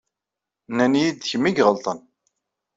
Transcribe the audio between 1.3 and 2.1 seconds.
i iɣelṭen.